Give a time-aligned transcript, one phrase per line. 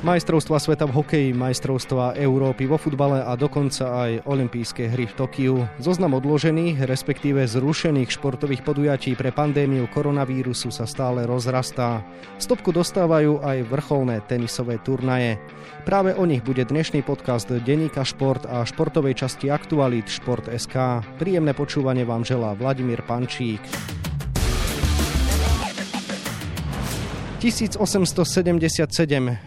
[0.00, 5.56] Majstrovstva sveta v hokeji, majstrovstva Európy vo futbale a dokonca aj olympijské hry v Tokiu.
[5.76, 12.00] Zoznam odložených, respektíve zrušených športových podujatí pre pandémiu koronavírusu sa stále rozrastá.
[12.40, 15.36] Stopku dostávajú aj vrcholné tenisové turnaje.
[15.84, 21.04] Práve o nich bude dnešný podcast Deníka Šport a športovej časti Aktualit Šport.sk.
[21.20, 23.60] Príjemné počúvanie vám želá Vladimír Pančík.
[27.40, 28.84] 1877.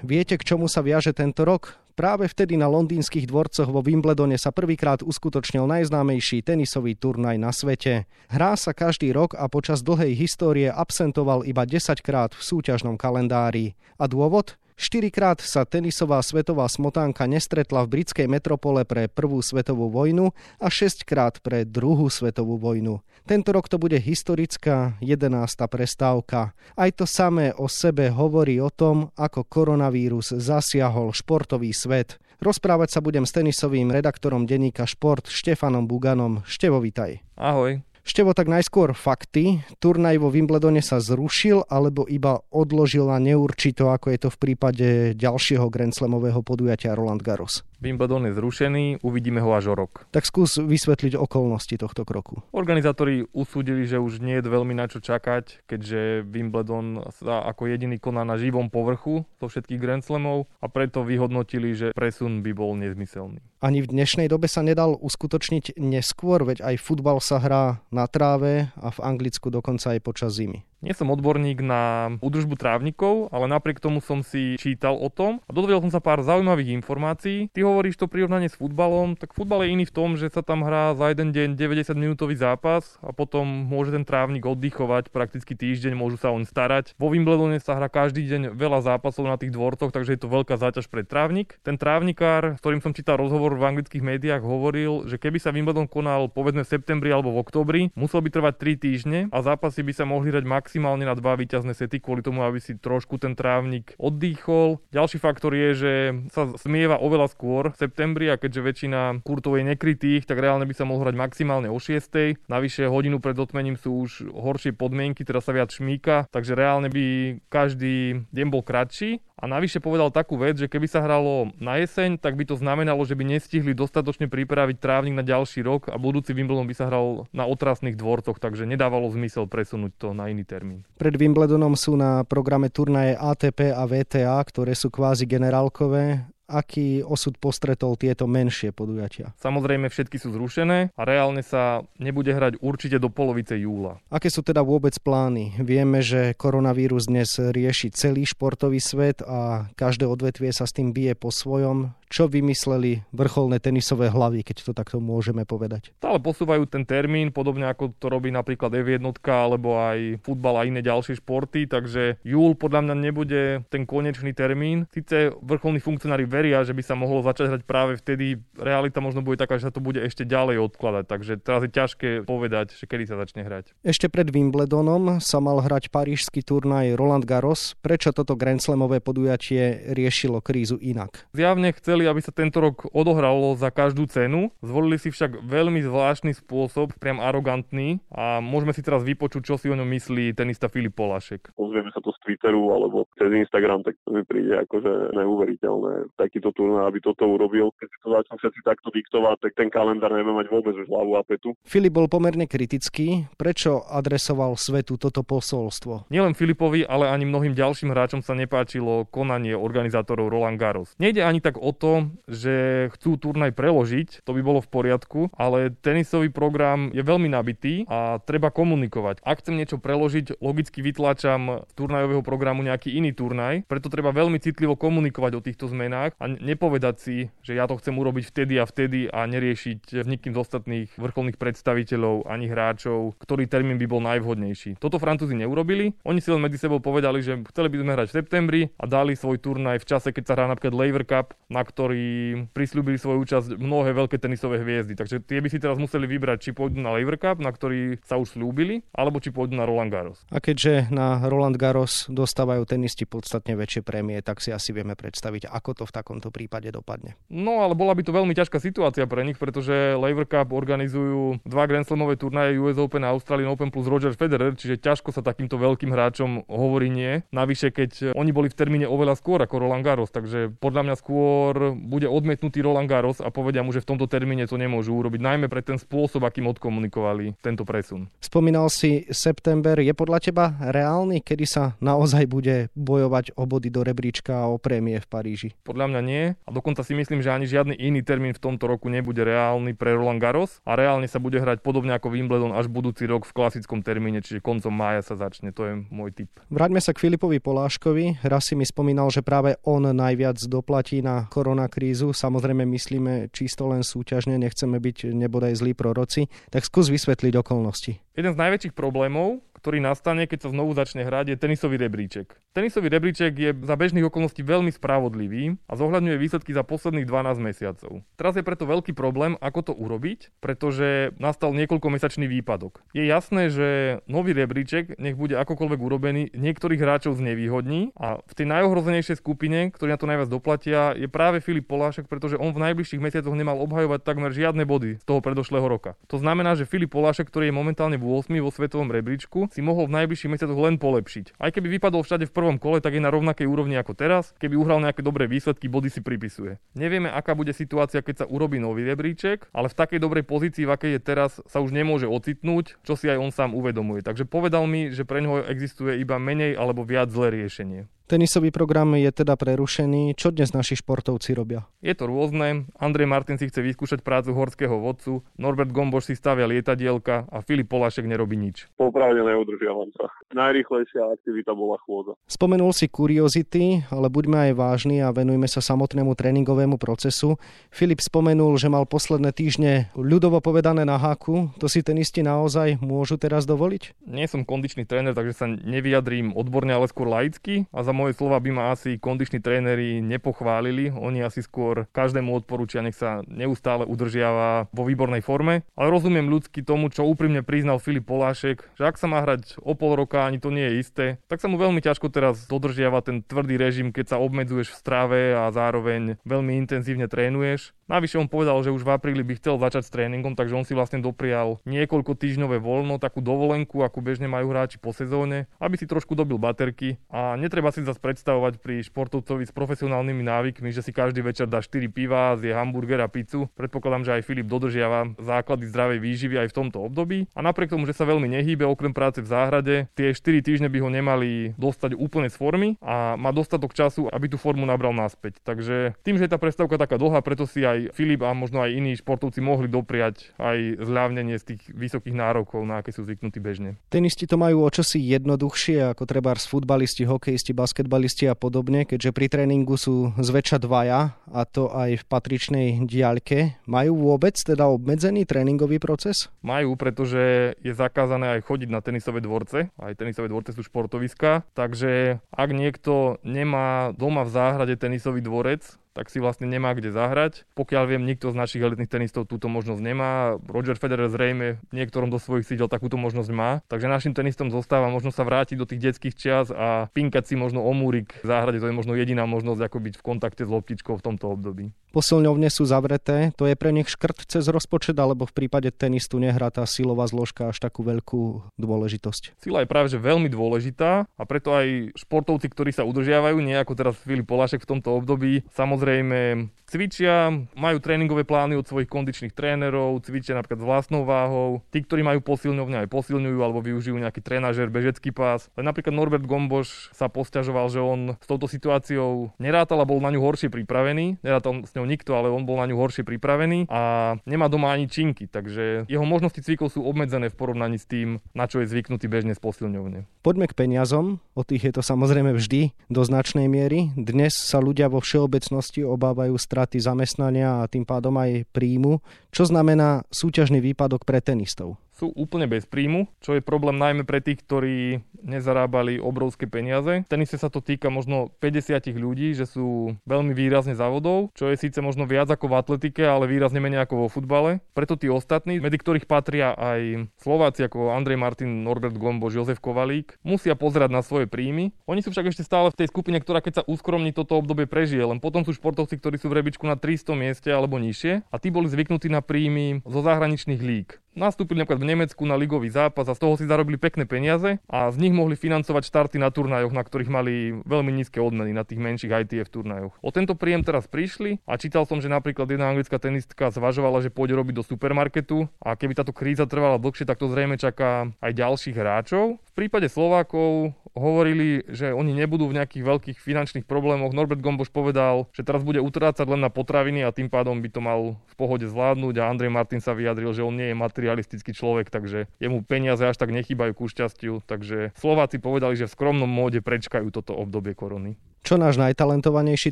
[0.02, 1.78] Viete, k čomu sa viaže tento rok?
[1.94, 8.10] Práve vtedy na londýnskych dvorcoch vo Wimbledone sa prvýkrát uskutočnil najznámejší tenisový turnaj na svete.
[8.34, 13.78] Hrá sa každý rok a počas dlhej histórie absentoval iba 10 krát v súťažnom kalendári.
[14.02, 14.58] A dôvod?
[14.74, 21.38] Štyrikrát sa tenisová svetová smotánka nestretla v britskej metropole pre prvú svetovú vojnu a šestkrát
[21.46, 23.06] pre druhú svetovú vojnu.
[23.24, 25.30] Tento rok to bude historická 11.
[25.70, 26.58] prestávka.
[26.74, 32.18] Aj to samé o sebe hovorí o tom, ako koronavírus zasiahol športový svet.
[32.44, 36.44] Rozprávať sa budem s tenisovým redaktorom denníka Šport Štefanom Buganom.
[36.44, 37.24] Števo, vitaj.
[37.40, 37.93] Ahoj.
[38.04, 39.64] Števo, tak najskôr fakty.
[39.80, 44.88] Turnaj vo Wimbledone sa zrušil alebo iba odložil na neurčito, ako je to v prípade
[45.16, 45.96] ďalšieho Grand
[46.44, 47.64] podujatia Roland Garros?
[47.84, 50.08] Wimbledon je zrušený, uvidíme ho až o rok.
[50.16, 52.40] Tak skús vysvetliť okolnosti tohto kroku.
[52.56, 58.00] Organizátori usúdili, že už nie je veľmi na čo čakať, keďže Wimbledon sa ako jediný
[58.00, 62.80] koná na živom povrchu zo všetkých Grand Slamov a preto vyhodnotili, že presun by bol
[62.80, 63.44] nezmyselný.
[63.60, 68.72] Ani v dnešnej dobe sa nedal uskutočniť neskôr, veď aj futbal sa hrá na tráve
[68.80, 70.64] a v Anglicku dokonca aj počas zimy.
[70.84, 75.52] Nie som odborník na údržbu trávnikov, ale napriek tomu som si čítal o tom a
[75.56, 77.48] dozvedel som sa pár zaujímavých informácií.
[77.56, 80.68] Ty hovoríš to prirovnanie s futbalom, tak futbal je iný v tom, že sa tam
[80.68, 85.96] hrá za jeden deň 90 minútový zápas a potom môže ten trávnik oddychovať prakticky týždeň,
[85.96, 87.00] môžu sa on starať.
[87.00, 90.60] Vo Wimbledone sa hrá každý deň veľa zápasov na tých dvorcoch, takže je to veľká
[90.60, 91.64] záťaž pre trávnik.
[91.64, 95.88] Ten trávnikár, s ktorým som čítal rozhovor v anglických médiách, hovoril, že keby sa Wimbledon
[95.88, 99.96] konal povedzme v septembri alebo v oktobri, musel by trvať 3 týždne a zápasy by
[99.96, 103.38] sa mohli hrať max maximálne na dva víťazné sety kvôli tomu, aby si trošku ten
[103.38, 104.82] trávnik oddychol.
[104.90, 105.94] Ďalší faktor je, že
[106.34, 110.74] sa smieva oveľa skôr v septembri a keďže väčšina kurtov je nekrytých, tak reálne by
[110.74, 112.50] sa mohol hrať maximálne o 6.
[112.50, 117.38] Navyše hodinu pred otmením sú už horšie podmienky, teda sa viac šmíka, takže reálne by
[117.54, 122.16] každý deň bol kratší a navyše povedal takú vec, že keby sa hralo na jeseň,
[122.16, 126.32] tak by to znamenalo, že by nestihli dostatočne pripraviť trávnik na ďalší rok a budúci
[126.32, 130.88] Wimbledon by sa hral na otrasných dvorcoch, takže nedávalo zmysel presunúť to na iný termín.
[130.96, 137.34] Pred Wimbledonom sú na programe turnaje ATP a VTA, ktoré sú kvázi generálkové aký osud
[137.42, 139.34] postretol tieto menšie podujatia?
[139.42, 143.98] Samozrejme všetky sú zrušené a reálne sa nebude hrať určite do polovice júla.
[144.14, 145.58] Aké sú teda vôbec plány?
[145.58, 151.18] Vieme, že koronavírus dnes rieši celý športový svet a každé odvetvie sa s tým bije
[151.18, 155.90] po svojom čo vymysleli vrcholné tenisové hlavy, keď to takto môžeme povedať.
[155.98, 160.86] Stále posúvajú ten termín, podobne ako to robí napríklad F1 alebo aj futbal a iné
[160.86, 163.42] ďalšie športy, takže júl podľa mňa nebude
[163.74, 164.86] ten konečný termín.
[164.94, 169.40] Sice vrcholní funkcionári veria, že by sa mohlo začať hrať práve vtedy, realita možno bude
[169.40, 173.08] taká, že sa to bude ešte ďalej odkladať, takže teraz je ťažké povedať, že kedy
[173.08, 173.72] sa začne hrať.
[173.80, 177.80] Ešte pred Wimbledonom sa mal hrať parížsky turnaj Roland Garros.
[177.80, 181.32] Prečo toto Grand Slamové podujatie riešilo krízu inak?
[181.32, 184.52] Zjavne chceli aby sa tento rok odohralo za každú cenu.
[184.60, 189.72] Zvolili si však veľmi zvláštny spôsob, priam arogantný a môžeme si teraz vypočuť, čo si
[189.72, 191.56] o ňom myslí tenista Filip Polášek.
[191.56, 196.10] Pozrieme sa to z Twitteru alebo cez Instagram, tak to mi príde akože neuveriteľné.
[196.34, 197.70] Takýto turnaj, aby toto urobil.
[197.78, 201.14] Keď si to začnú všetci takto diktovať, tak ten kalendár nevie mať vôbec už hlavu
[201.14, 201.54] a petu.
[201.62, 203.30] Filip bol pomerne kritický.
[203.38, 206.10] Prečo adresoval svetu toto posolstvo?
[206.10, 210.98] Nielen Filipovi, ale ani mnohým ďalším hráčom sa nepáčilo konanie organizátorov Roland Garros.
[210.98, 215.70] Nejde ani tak o to, že chcú turnaj preložiť, to by bolo v poriadku, ale
[215.70, 219.22] tenisový program je veľmi nabitý a treba komunikovať.
[219.22, 224.42] Ak chcem niečo preložiť, logicky vytláčam z turnajového programu nejaký iný turnaj, preto treba veľmi
[224.42, 228.66] citlivo komunikovať o týchto zmenách a nepovedať si, že ja to chcem urobiť vtedy a
[228.66, 234.02] vtedy a neriešiť s nikým z ostatných vrcholných predstaviteľov ani hráčov, ktorý termín by bol
[234.04, 234.78] najvhodnejší.
[234.82, 238.18] Toto Francúzi neurobili, oni si len medzi sebou povedali, že chceli by sme hrať v
[238.18, 242.46] septembri a dali svoj turnaj v čase, keď sa hrá napríklad Lever Cup, na ktorý
[242.52, 244.98] prislúbili svoju účasť mnohé veľké tenisové hviezdy.
[244.98, 248.18] Takže tie by si teraz museli vybrať, či pôjdu na Lever Cup, na ktorý sa
[248.18, 250.26] už slúbili, alebo či pôjdu na Roland Garros.
[250.34, 255.48] A keďže na Roland Garros dostávajú tenisti podstatne väčšie prémie, tak si asi vieme predstaviť,
[255.48, 257.16] ako to v takomto prípade dopadne.
[257.32, 261.64] No ale bola by to veľmi ťažká situácia pre nich, pretože Lever Cup organizujú dva
[261.66, 265.56] Grand Slamové turnaje US Open a Australian Open plus Roger Federer, čiže ťažko sa takýmto
[265.56, 267.24] veľkým hráčom hovorí nie.
[267.32, 271.74] Navyše, keď oni boli v termíne oveľa skôr ako Roland Garros, takže podľa mňa skôr
[271.80, 275.48] bude odmietnutý Roland Garros a povedia mu, že v tomto termíne to nemôžu urobiť, najmä
[275.48, 278.12] pre ten spôsob, akým odkomunikovali tento presun.
[278.20, 283.82] Spomínal si september, je podľa teba reálny, kedy sa naozaj bude bojovať o body do
[283.86, 285.50] rebríčka a o prémie v Paríži?
[285.64, 288.88] Podľa mňa nie a dokonca si myslím, že ani žiadny iný termín v tomto roku
[288.88, 293.04] nebude reálny pre Roland Garros a reálne sa bude hrať podobne ako Wimbledon až budúci
[293.06, 296.30] rok v klasickom termíne, čiže koncom mája sa začne, to je môj tip.
[296.48, 298.24] Vráťme sa k Filipovi Poláškovi.
[298.24, 302.16] Raz si mi spomínal, že práve on najviac doplatí na koronakrízu.
[302.16, 306.32] Samozrejme myslíme čisto len súťažne, nechceme byť nebodaj zlí proroci.
[306.54, 307.98] Tak skús vysvetliť okolnosti.
[308.14, 312.36] Jeden z najväčších problémov, ktorý nastane, keď sa znovu začne hrať, je tenisový rebríček.
[312.52, 318.04] Tenisový rebríček je za bežných okolností veľmi spravodlivý a zohľadňuje výsledky za posledných 12 mesiacov.
[318.20, 322.84] Teraz je preto veľký problém, ako to urobiť, pretože nastal niekoľkomesačný výpadok.
[322.92, 323.68] Je jasné, že
[324.12, 329.96] nový rebríček, nech bude akokoľvek urobený, niektorých hráčov znevýhodní a v tej najohrozenejšej skupine, ktorí
[329.96, 334.04] na to najviac doplatia, je práve Filip Polášek, pretože on v najbližších mesiacoch nemal obhajovať
[334.04, 335.96] takmer žiadne body z toho predošlého roka.
[336.12, 339.86] To znamená, že Filip Polášek, ktorý je momentálne v 8 vo svetovom rebríčku, si mohol
[339.86, 341.38] v najbližších mesiacoch len polepšiť.
[341.38, 344.34] Aj keby vypadol všade v prvom kole, tak je na rovnakej úrovni ako teraz.
[344.42, 346.58] Keby uhral nejaké dobré výsledky, body si pripisuje.
[346.74, 350.74] Nevieme, aká bude situácia, keď sa urobí nový rebríček, ale v takej dobrej pozícii, v
[350.74, 354.02] akej je teraz, sa už nemôže ocitnúť, čo si aj on sám uvedomuje.
[354.02, 357.86] Takže povedal mi, že pre neho existuje iba menej alebo viac zlé riešenie.
[358.04, 360.20] Tenisový program je teda prerušený.
[360.20, 361.64] Čo dnes naši športovci robia?
[361.80, 362.68] Je to rôzne.
[362.76, 367.72] Andrej Martin si chce vyskúšať prácu horského vodcu, Norbert Gomboš si stavia lietadielka a Filip
[367.72, 368.68] Polášek nerobí nič.
[368.76, 370.12] Popravde neudržiavam sa.
[370.36, 372.20] Najrychlejšia aktivita bola chôdza.
[372.28, 377.40] Spomenul si kuriozity, ale buďme aj vážni a venujme sa samotnému tréningovému procesu.
[377.72, 381.56] Filip spomenul, že mal posledné týždne ľudovo povedané na háku.
[381.56, 383.96] To si tenisti naozaj môžu teraz dovoliť?
[384.12, 388.42] Nie som kondičný tréner, takže sa nevyjadrím odborne, ale skôr laicky a za moje slova
[388.42, 390.90] by ma asi kondiční tréneri nepochválili.
[390.92, 395.62] Oni asi skôr každému odporúčia, nech sa neustále udržiava vo výbornej forme.
[395.78, 399.78] Ale rozumiem ľudsky tomu, čo úprimne priznal Filip Polášek, že ak sa má hrať o
[399.78, 403.22] pol roka, ani to nie je isté, tak sa mu veľmi ťažko teraz dodržiava ten
[403.22, 407.78] tvrdý režim, keď sa obmedzuješ v strave a zároveň veľmi intenzívne trénuješ.
[407.92, 410.74] Navyše on povedal, že už v apríli by chcel začať s tréningom, takže on si
[410.74, 415.86] vlastne doprial niekoľko týždňové voľno, takú dovolenku, ako bežne majú hráči po sezóne, aby si
[415.86, 420.96] trošku dobil baterky a netreba si zase predstavovať pri športovcovi s profesionálnymi návykmi, že si
[420.96, 423.52] každý večer dá 4 piva, zje hamburger a pizzu.
[423.60, 427.28] Predpokladám, že aj Filip dodržiava základy zdravej výživy aj v tomto období.
[427.36, 430.80] A napriek tomu, že sa veľmi nehýbe okrem práce v záhrade, tie 4 týždne by
[430.80, 435.42] ho nemali dostať úplne z formy a má dostatok času, aby tú formu nabral naspäť.
[435.44, 438.72] Takže tým, že je tá prestávka taká dlhá, preto si aj Filip a možno aj
[438.72, 443.76] iní športovci mohli dopriať aj zľavnenie z tých vysokých nárokov, na aké sú zvyknutí bežne.
[443.90, 449.28] Tenisti to majú o čosi jednoduchšie ako treba futbalisti, hokejisti, basketbalisti a podobne, keďže pri
[449.28, 453.58] tréningu sú zväčša dvaja a to aj v patričnej diaľke.
[453.66, 456.30] Majú vôbec teda obmedzený tréningový proces?
[456.46, 459.74] Majú, pretože je zakázané aj chodiť na tenisové dvorce.
[459.74, 466.10] Aj tenisové dvorce sú športoviska, takže ak niekto nemá doma v záhrade tenisový dvorec, tak
[466.10, 467.46] si vlastne nemá kde zahrať.
[467.54, 470.42] Pokiaľ viem, nikto z našich elitných tenistov túto možnosť nemá.
[470.50, 473.62] Roger Federer zrejme niektorom do svojich sídel takúto možnosť má.
[473.70, 477.62] Takže našim tenistom zostáva možno sa vrátiť do tých detských čias a pinkať si možno
[477.62, 478.58] o múrik v záhrade.
[478.58, 481.70] To je možno jediná možnosť, ako byť v kontakte s loptičkou v tomto období.
[481.94, 486.50] Posilňovne sú zavreté, to je pre nich škrt cez rozpočet, alebo v prípade tenistu nehrá
[486.50, 489.38] tá silová zložka až takú veľkú dôležitosť?
[489.38, 493.78] Sila je práve že veľmi dôležitá a preto aj športovci, ktorí sa udržiavajú, nie ako
[493.78, 500.02] teraz Filip Polášek v tomto období, samozrejme cvičia, majú tréningové plány od svojich kondičných trénerov,
[500.02, 501.62] cvičia napríklad s vlastnou váhou.
[501.70, 505.54] Tí, ktorí majú posilňovne, aj posilňujú alebo využijú nejaký trénažer, bežecký pás.
[505.54, 510.10] Ale napríklad Norbert Gomboš sa posťažoval, že on s touto situáciou nerátal a bol na
[510.10, 511.22] ňu horšie pripravený.
[511.22, 514.72] Nerátal s ňou ňou nikto, ale on bol na ňu horšie pripravený a nemá doma
[514.72, 518.72] ani činky, takže jeho možnosti cvikov sú obmedzené v porovnaní s tým, na čo je
[518.72, 520.08] zvyknutý bežne z posilňovne.
[520.24, 523.92] Poďme k peniazom, o tých je to samozrejme vždy do značnej miery.
[524.00, 529.04] Dnes sa ľudia vo všeobecnosti obávajú straty zamestnania a tým pádom aj príjmu,
[529.36, 531.76] čo znamená súťažný výpadok pre tenistov.
[531.94, 537.06] Sú úplne bez príjmu, čo je problém najmä pre tých, ktorí nezarábali obrovské peniaze.
[537.06, 541.56] V tenise sa to týka možno 50 ľudí, že sú veľmi výrazne závodov, čo je
[541.62, 544.60] síce možno viac ako v atletike, ale výrazne menej ako vo futbale.
[544.74, 550.18] Preto tí ostatní, medzi ktorých patria aj Slováci ako Andrej Martin, Norbert Gomboš, Jozef Kovalík,
[550.26, 551.72] musia pozerať na svoje príjmy.
[551.86, 555.06] Oni sú však ešte stále v tej skupine, ktorá keď sa uskromní toto obdobie prežije,
[555.06, 558.50] len potom sú športovci, ktorí sú v rebičku na 300 mieste alebo nižšie a tí
[558.50, 561.03] boli zvyknutí na príjmy zo zahraničných líg.
[561.14, 564.90] Nastúpili napríklad v Nemecku na ligový zápas a z toho si zarobili pekné peniaze a
[564.90, 568.82] z nich mohli financovať štarty na turnajoch, na ktorých mali veľmi nízke odmeny, na tých
[568.82, 569.94] menších ITF turnajoch.
[570.02, 574.10] O tento príjem teraz prišli a čítal som, že napríklad jedna anglická tenistka zvažovala, že
[574.10, 578.34] pôjde robiť do supermarketu a keby táto kríza trvala dlhšie, tak to zrejme čaká aj
[578.34, 579.38] ďalších hráčov.
[579.38, 584.14] V prípade Slovákov hovorili, že oni nebudú v nejakých veľkých finančných problémoch.
[584.14, 587.82] Norbert Gomboš povedal, že teraz bude utrácať len na potraviny a tým pádom by to
[587.82, 591.92] mal v pohode zvládnuť a Andrej Martin sa vyjadril, že on nie je materialistický človek,
[591.92, 596.64] takže jemu peniaze až tak nechýbajú ku šťastiu, takže Slováci povedali, že v skromnom móde
[596.64, 598.16] prečkajú toto obdobie korony.
[598.44, 599.72] Čo náš najtalentovanejší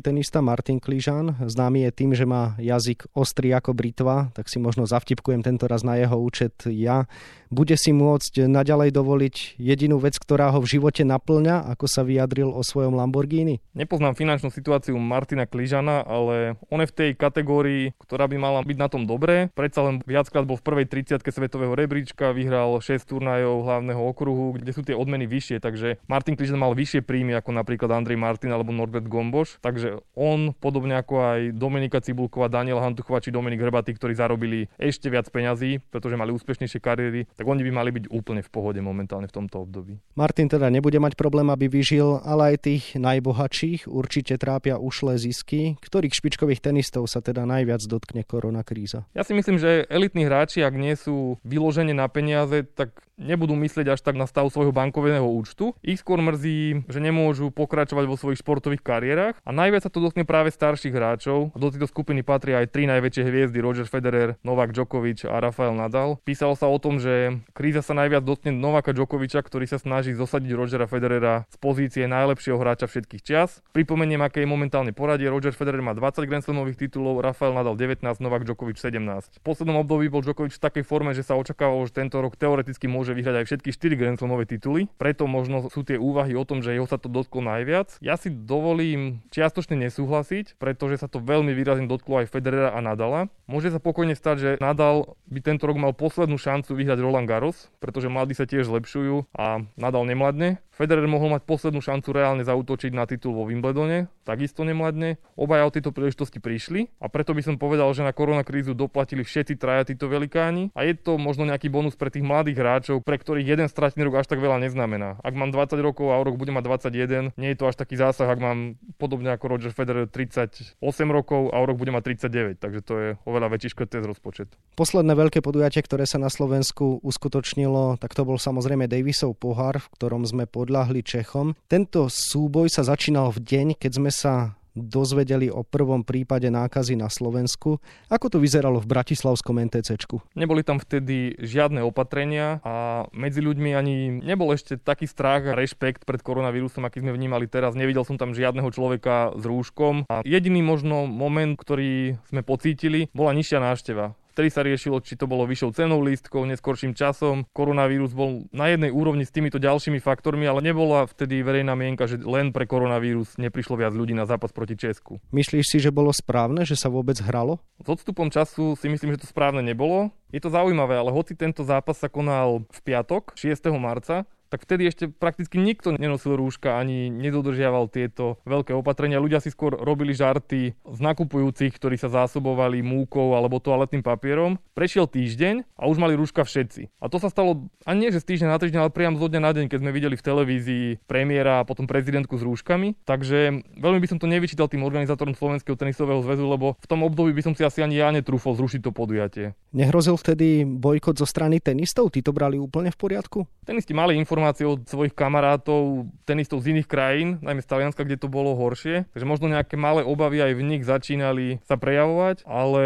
[0.00, 4.88] tenista Martin Kližan, známy je tým, že má jazyk ostrý ako britva, tak si možno
[4.88, 7.04] zavtipkujem tento raz na jeho účet ja.
[7.52, 12.48] Bude si môcť naďalej dovoliť jedinú vec, ktorá ho v živote naplňa, ako sa vyjadril
[12.48, 13.60] o svojom Lamborghini?
[13.76, 18.78] Nepoznám finančnú situáciu Martina Kližana, ale on je v tej kategórii, ktorá by mala byť
[18.80, 19.52] na tom dobré.
[19.52, 24.72] Predsa len viackrát bol v prvej 30 svetového rebríčka, vyhral 6 turnajov hlavného okruhu, kde
[24.72, 28.70] sú tie odmeny vyššie, takže Martin Kližan mal vyššie príjmy ako napríklad Andrej Martin alebo
[28.70, 29.58] Norbert Gomboš.
[29.58, 35.10] Takže on, podobne ako aj Dominika Cibulková, Daniel Hantuchová či Dominik Hrbatý, ktorí zarobili ešte
[35.10, 39.26] viac peňazí, pretože mali úspešnejšie kariéry, tak oni by mali byť úplne v pohode momentálne
[39.26, 39.98] v tomto období.
[40.14, 45.74] Martin teda nebude mať problém, aby vyžil, ale aj tých najbohatších určite trápia ušlé zisky.
[45.82, 49.10] Ktorých špičkových tenistov sa teda najviac dotkne koronakríza?
[49.18, 53.96] Ja si myslím, že elitní hráči, ak nie sú vyložení na peniaze, tak nebudú myslieť
[53.96, 55.76] až tak na stav svojho bankového účtu.
[55.84, 60.24] Ich skôr mrzí, že nemôžu pokračovať vo svojich športových kariérach a najviac sa to dotkne
[60.24, 61.52] práve starších hráčov.
[61.54, 66.20] Do tejto skupiny patria aj tri najväčšie hviezdy Roger Federer, Novak Djokovic a Rafael Nadal.
[66.22, 70.50] Písalo sa o tom, že kríza sa najviac dotkne Novaka Djokoviča, ktorý sa snaží zosadiť
[70.54, 73.64] Rogera Federera z pozície najlepšieho hráča všetkých čias.
[73.74, 75.30] Pripomeniem, aké je momentálne poradie.
[75.30, 79.38] Roger Federer má 20 Grand Slamových titulov, Rafael Nadal 19, Novak Djokovic 17.
[79.38, 82.86] V poslednom období bol Djokovic v takej forme, že sa očakávalo, že tento rok teoreticky
[82.86, 86.46] môže môže vyhrať aj všetky 4 Grand Slamové tituly, preto možno sú tie úvahy o
[86.46, 87.98] tom, že jeho sa to dotklo najviac.
[87.98, 93.26] Ja si dovolím čiastočne nesúhlasiť, pretože sa to veľmi výrazne dotklo aj Federera a Nadala.
[93.50, 97.74] Môže sa pokojne stať, že Nadal by tento rok mal poslednú šancu vyhrať Roland Garros,
[97.82, 100.62] pretože mladí sa tiež zlepšujú a Nadal nemladne.
[100.72, 105.20] Federer mohol mať poslednú šancu reálne zautočiť na titul vo Wimbledone, takisto nemladne.
[105.36, 109.60] Obaja o tejto príležitosti prišli a preto by som povedal, že na koronakrízu doplatili všetci
[109.60, 113.46] traja títo velikáni a je to možno nejaký bonus pre tých mladých hráčov, pre ktorých
[113.46, 115.22] jeden stratený rok až tak veľa neznamená.
[115.22, 117.94] Ak mám 20 rokov a o rok budem mať 21, nie je to až taký
[117.94, 120.80] zásah, ak mám podobne ako Roger Federer 38
[121.12, 122.16] rokov a o rok budem mať
[122.56, 124.48] 39, takže to je oveľa väčší škrtec rozpočet.
[124.74, 129.90] Posledné veľké podujatie, ktoré sa na Slovensku uskutočnilo, tak to bol samozrejme Davisov pohár, v
[130.00, 131.58] ktorom sme po podľahli Čechom.
[131.66, 137.12] Tento súboj sa začínal v deň, keď sme sa dozvedeli o prvom prípade nákazy na
[137.12, 137.78] Slovensku.
[138.08, 140.34] Ako to vyzeralo v Bratislavskom NTCčku?
[140.36, 146.08] Neboli tam vtedy žiadne opatrenia a medzi ľuďmi ani nebol ešte taký strach a rešpekt
[146.08, 147.76] pred koronavírusom, aký sme vnímali teraz.
[147.76, 153.36] Nevidel som tam žiadneho človeka s rúškom a jediný možno moment, ktorý sme pocítili, bola
[153.36, 154.16] nižšia návšteva.
[154.32, 157.44] Vtedy sa riešilo, či to bolo vyššou cenou lístkov, neskorším časom.
[157.52, 162.16] Koronavírus bol na jednej úrovni s týmito ďalšími faktormi, ale nebola vtedy verejná mienka, že
[162.16, 165.20] len pre koronavírus neprišlo viac ľudí na zápas proti Česku.
[165.36, 167.60] Myslíš si, že bolo správne, že sa vôbec hralo?
[167.84, 170.08] S odstupom času si myslím, že to správne nebolo.
[170.32, 173.68] Je to zaujímavé, ale hoci tento zápas sa konal v piatok, 6.
[173.76, 179.16] marca, tak vtedy ešte prakticky nikto nenosil rúška ani nedodržiaval tieto veľké opatrenia.
[179.16, 184.60] Ľudia si skôr robili žarty z nakupujúcich, ktorí sa zásobovali múkou alebo toaletným papierom.
[184.76, 186.92] Prešiel týždeň a už mali rúška všetci.
[187.00, 189.40] A to sa stalo ani nie, že z týždňa na týždeň, ale priam zo dňa
[189.40, 192.98] na deň, keď sme videli v televízii premiéra a potom prezidentku s rúškami.
[193.08, 197.32] Takže veľmi by som to nevyčítal tým organizátorom Slovenského tenisového zväzu, lebo v tom období
[197.32, 199.56] by som si asi ani ja netrúfol zrušiť to podujatie.
[199.72, 202.10] Nehrozil vtedy bojkot zo strany tenistov?
[202.10, 203.38] Tí to brali úplne v poriadku?
[203.62, 208.18] Tenisti mali informácie informácie od svojich kamarátov, tenistov z iných krajín, najmä z Talianska, kde
[208.18, 209.06] to bolo horšie.
[209.14, 212.82] Takže možno nejaké malé obavy aj v nich začínali sa prejavovať, ale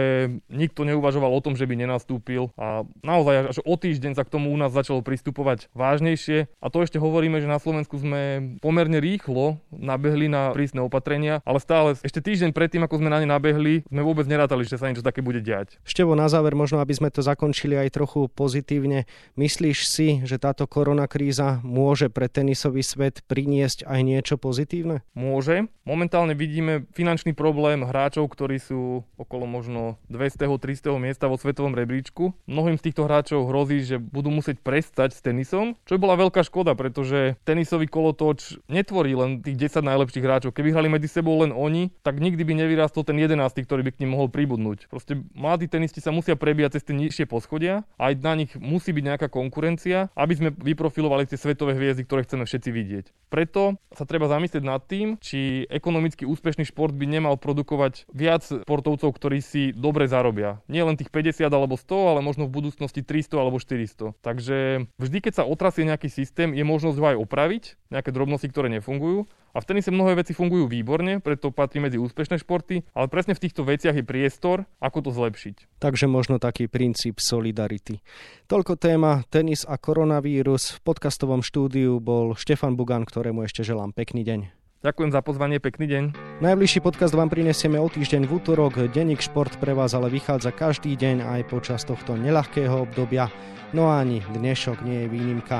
[0.52, 2.52] nikto neuvažoval o tom, že by nenastúpil.
[2.60, 6.52] A naozaj až o týždeň sa k tomu u nás začalo pristupovať vážnejšie.
[6.60, 11.56] A to ešte hovoríme, že na Slovensku sme pomerne rýchlo nabehli na prísne opatrenia, ale
[11.56, 15.00] stále ešte týždeň predtým, ako sme na ne nabehli, sme vôbec nerátali, že sa niečo
[15.00, 15.80] také bude diať.
[15.88, 19.08] Števo, na záver možno, aby sme to zakončili aj trochu pozitívne.
[19.40, 25.02] Myslíš si, že táto koronakríza môže pre tenisový svet priniesť aj niečo pozitívne?
[25.12, 25.68] Môže.
[25.86, 30.58] Momentálne vidíme finančný problém hráčov, ktorí sú okolo možno 200.
[30.58, 30.98] 300.
[30.98, 32.34] miesta vo svetovom rebríčku.
[32.50, 36.42] Mnohým z týchto hráčov hrozí, že budú musieť prestať s tenisom, čo by bola veľká
[36.42, 40.50] škoda, pretože tenisový kolotoč netvorí len tých 10 najlepších hráčov.
[40.50, 44.00] Keby hrali medzi sebou len oni, tak nikdy by nevyrastol ten 11, ktorý by k
[44.02, 44.90] ním mohol pribudnúť.
[44.90, 49.04] Proste mladí tenisti sa musia prebíjať cez tie nižšie poschodia, aj na nich musí byť
[49.06, 53.06] nejaká konkurencia, aby sme vyprofilovali tie svetové hviezdy, ktoré chceme všetci vidieť.
[53.30, 59.10] Preto sa treba zamyslieť nad tým, či ekonomicky úspešný šport by nemal produkovať viac sportovcov,
[59.12, 60.62] ktorí si dobre zarobia.
[60.70, 64.14] Nie len tých 50 alebo 100, ale možno v budúcnosti 300 alebo 400.
[64.22, 68.70] Takže vždy, keď sa otrasie nejaký systém, je možnosť ho aj opraviť, nejaké drobnosti, ktoré
[68.70, 73.32] nefungujú a v tenise mnohé veci fungujú výborne, preto patrí medzi úspešné športy, ale presne
[73.32, 75.80] v týchto veciach je priestor, ako to zlepšiť.
[75.80, 78.04] Takže možno taký princíp solidarity.
[78.52, 80.76] Toľko téma tenis a koronavírus.
[80.76, 84.40] V podcastovom štúdiu bol Štefan Bugan, ktorému ešte želám pekný deň.
[84.84, 86.04] Ďakujem za pozvanie, pekný deň.
[86.44, 88.92] Najbližší podcast vám prinesieme o týždeň v útorok.
[88.92, 93.32] Denník Šport pre vás ale vychádza každý deň aj počas tohto nelahkého obdobia.
[93.72, 95.58] No ani dnešok nie je výnimka.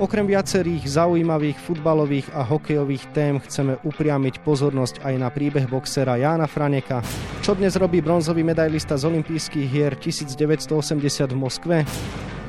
[0.00, 6.48] Okrem viacerých zaujímavých futbalových a hokejových tém chceme upriamiť pozornosť aj na príbeh boxera Jána
[6.48, 7.04] Franeka.
[7.44, 11.76] Čo dnes robí bronzový medailista z olympijských hier 1980 v Moskve?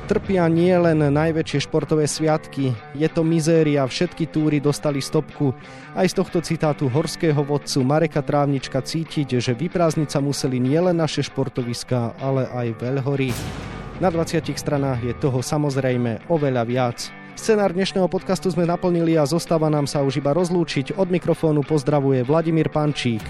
[0.08, 5.52] Trpia nie len najväčšie športové sviatky, je to mizéria, všetky túry dostali stopku.
[5.92, 11.20] Aj z tohto citátu horského vodcu Mareka Trávnička cítiť, že vyprázdniť sa museli nielen naše
[11.20, 13.28] športoviská, ale aj veľhory.
[14.00, 17.21] Na 20 stranách je toho samozrejme oveľa viac.
[17.32, 21.00] Scenár dnešného podcastu sme naplnili a zostáva nám sa už iba rozlúčiť.
[21.00, 23.24] Od mikrofónu pozdravuje Vladimír Pančík.